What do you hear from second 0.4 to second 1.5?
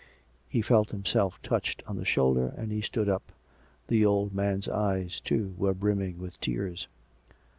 He felt himself